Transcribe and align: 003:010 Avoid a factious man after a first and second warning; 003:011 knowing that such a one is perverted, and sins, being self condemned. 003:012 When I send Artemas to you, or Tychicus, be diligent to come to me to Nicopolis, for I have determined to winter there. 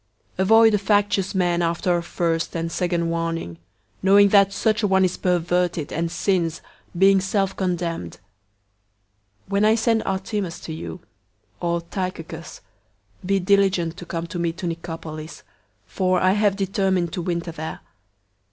003:010 0.39 0.39
Avoid 0.39 0.73
a 0.73 0.77
factious 0.79 1.35
man 1.35 1.61
after 1.61 1.95
a 1.95 2.01
first 2.01 2.55
and 2.55 2.71
second 2.71 3.11
warning; 3.11 3.49
003:011 3.49 3.57
knowing 4.01 4.29
that 4.29 4.51
such 4.51 4.81
a 4.81 4.87
one 4.87 5.05
is 5.05 5.15
perverted, 5.15 5.93
and 5.93 6.11
sins, 6.11 6.59
being 6.97 7.21
self 7.21 7.55
condemned. 7.55 8.13
003:012 9.43 9.49
When 9.49 9.65
I 9.65 9.75
send 9.75 10.03
Artemas 10.05 10.59
to 10.61 10.73
you, 10.73 11.01
or 11.59 11.81
Tychicus, 11.81 12.61
be 13.23 13.39
diligent 13.39 13.95
to 13.97 14.05
come 14.07 14.25
to 14.25 14.39
me 14.39 14.51
to 14.53 14.65
Nicopolis, 14.65 15.43
for 15.85 16.19
I 16.19 16.31
have 16.31 16.55
determined 16.55 17.13
to 17.13 17.21
winter 17.21 17.51
there. 17.51 17.81